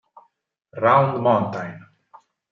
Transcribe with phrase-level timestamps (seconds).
[0.75, 1.77] Round Mountain